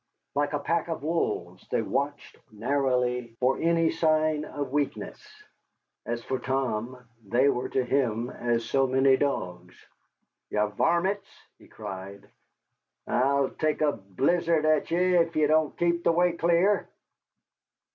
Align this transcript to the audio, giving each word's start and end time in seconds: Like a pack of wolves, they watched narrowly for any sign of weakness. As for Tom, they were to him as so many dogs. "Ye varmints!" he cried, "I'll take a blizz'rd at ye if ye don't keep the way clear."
Like 0.33 0.53
a 0.53 0.57
pack 0.59 0.87
of 0.87 1.03
wolves, 1.03 1.67
they 1.69 1.83
watched 1.83 2.35
narrowly 2.51 3.35
for 3.39 3.59
any 3.59 3.91
sign 3.91 4.45
of 4.45 4.71
weakness. 4.71 5.19
As 6.07 6.23
for 6.23 6.39
Tom, 6.39 6.97
they 7.23 7.49
were 7.49 7.69
to 7.69 7.85
him 7.85 8.31
as 8.31 8.65
so 8.65 8.87
many 8.87 9.15
dogs. 9.15 9.75
"Ye 10.49 10.65
varmints!" 10.69 11.29
he 11.59 11.67
cried, 11.67 12.27
"I'll 13.05 13.51
take 13.51 13.81
a 13.81 13.91
blizz'rd 13.93 14.65
at 14.65 14.89
ye 14.89 15.17
if 15.17 15.35
ye 15.35 15.45
don't 15.45 15.77
keep 15.77 16.03
the 16.03 16.11
way 16.11 16.31
clear." 16.31 16.89